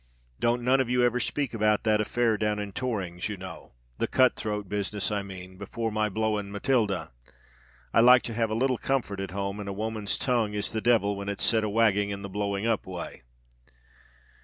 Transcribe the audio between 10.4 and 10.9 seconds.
is the